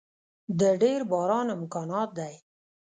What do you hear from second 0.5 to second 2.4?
د ډیر باران امکانات دی